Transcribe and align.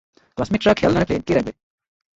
ক্লাসমেটরা 0.37 0.73
খেয়াল 0.77 0.93
না 0.93 0.99
রাখলে 0.99 1.15
কে 1.27 1.33
রাখবে? 1.35 1.51